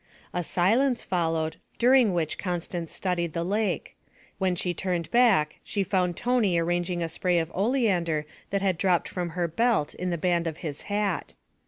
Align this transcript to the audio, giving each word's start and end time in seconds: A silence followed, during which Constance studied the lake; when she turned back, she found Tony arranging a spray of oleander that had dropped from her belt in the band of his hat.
A 0.33 0.43
silence 0.43 1.03
followed, 1.03 1.57
during 1.77 2.11
which 2.11 2.39
Constance 2.39 2.91
studied 2.91 3.33
the 3.33 3.43
lake; 3.43 3.95
when 4.39 4.55
she 4.55 4.73
turned 4.73 5.11
back, 5.11 5.59
she 5.63 5.83
found 5.83 6.17
Tony 6.17 6.57
arranging 6.57 7.03
a 7.03 7.07
spray 7.07 7.37
of 7.37 7.51
oleander 7.53 8.25
that 8.49 8.63
had 8.63 8.79
dropped 8.79 9.07
from 9.07 9.29
her 9.37 9.47
belt 9.47 9.93
in 9.93 10.09
the 10.09 10.17
band 10.17 10.47
of 10.47 10.57
his 10.65 10.81
hat. 10.89 11.35